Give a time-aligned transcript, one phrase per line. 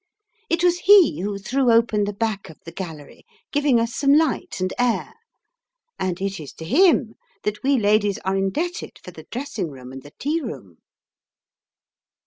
[0.49, 4.59] It was he who threw open the back of the Gallery, giving us some light
[4.59, 5.13] and air,
[5.99, 10.01] and it is to him that we ladies are indebted for the dressing room and
[10.01, 10.79] the tea room.